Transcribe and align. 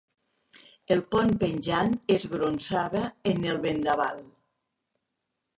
El 0.95 1.03
pont 1.15 1.33
penjant 1.43 1.93
es 2.15 2.25
gronsava 2.33 3.05
en 3.33 3.47
el 3.53 3.63
vendaval. 3.67 4.25